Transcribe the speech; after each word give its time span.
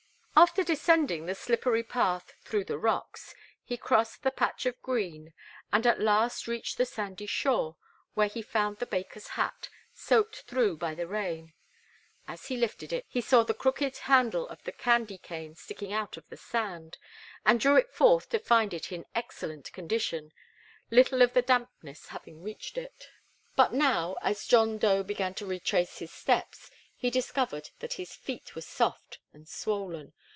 After 0.33 0.63
descending 0.63 1.27
the 1.27 1.35
slippery 1.35 1.83
path 1.83 2.33
through 2.41 2.63
the 2.63 2.79
rocks, 2.79 3.35
he 3.63 3.77
crossed 3.77 4.23
the 4.23 4.31
patch 4.31 4.65
of 4.65 4.81
green, 4.81 5.33
and 5.71 5.85
at 5.85 5.99
last 5.99 6.47
reached 6.47 6.79
the 6.79 6.85
sandy 6.85 7.27
shore, 7.27 7.77
where 8.15 8.29
he 8.29 8.41
found 8.41 8.77
the 8.77 8.87
baker's 8.87 9.27
hat, 9.27 9.69
soaked 9.93 10.41
through 10.47 10.77
by 10.77 10.95
the 10.95 11.05
rain. 11.05 11.53
As 12.27 12.47
he 12.47 12.57
lifted 12.57 12.91
it 12.91 13.05
he 13.07 13.21
saw 13.21 13.43
the 13.43 13.53
crooked 13.53 13.95
handle 13.99 14.47
of 14.47 14.63
the 14.63 14.71
candy 14.71 15.19
cane 15.19 15.53
sticking 15.53 15.93
out 15.93 16.17
of 16.17 16.27
the 16.29 16.37
sand, 16.37 16.97
and 17.45 17.59
drew 17.59 17.75
it 17.77 17.91
forth 17.93 18.27
to 18.29 18.39
find 18.39 18.73
it 18.73 18.91
in 18.91 19.05
excellent 19.13 19.71
condition, 19.73 20.31
little 20.89 21.21
of 21.21 21.33
the 21.33 21.43
dampness 21.43 22.07
having 22.07 22.41
reached 22.41 22.79
it. 22.79 23.09
But 23.55 23.73
now, 23.73 24.15
as 24.23 24.47
John 24.47 24.79
Dough 24.79 25.03
began 25.03 25.35
to 25.35 25.45
retrace 25.45 25.99
his 25.99 26.11
steps, 26.11 26.71
he 26.95 27.11
discovered 27.11 27.69
that 27.79 27.93
his 27.93 28.15
feet 28.15 28.55
were 28.55 28.61
soft 28.61 29.19
and 29.33 29.47
swollen. 29.47 30.13